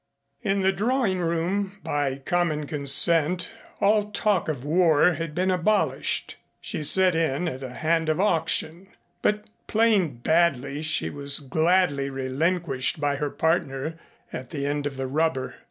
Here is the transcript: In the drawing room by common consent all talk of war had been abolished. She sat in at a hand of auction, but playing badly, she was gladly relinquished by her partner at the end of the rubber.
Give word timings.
In 0.41 0.61
the 0.61 0.71
drawing 0.73 1.19
room 1.19 1.77
by 1.83 2.15
common 2.25 2.65
consent 2.65 3.51
all 3.79 4.09
talk 4.09 4.49
of 4.49 4.63
war 4.65 5.13
had 5.13 5.35
been 5.35 5.51
abolished. 5.51 6.37
She 6.59 6.81
sat 6.81 7.15
in 7.15 7.47
at 7.47 7.61
a 7.61 7.75
hand 7.75 8.09
of 8.09 8.19
auction, 8.19 8.87
but 9.21 9.45
playing 9.67 10.15
badly, 10.23 10.81
she 10.81 11.11
was 11.11 11.37
gladly 11.37 12.09
relinquished 12.09 12.99
by 12.99 13.17
her 13.17 13.29
partner 13.29 13.93
at 14.33 14.49
the 14.49 14.65
end 14.65 14.87
of 14.87 14.97
the 14.97 15.05
rubber. 15.05 15.57